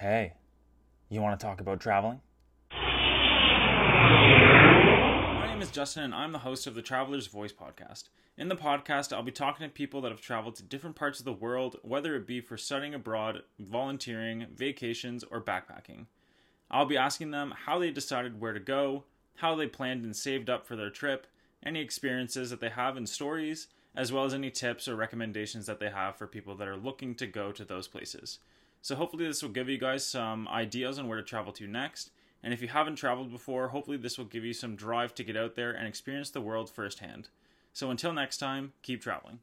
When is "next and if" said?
31.66-32.62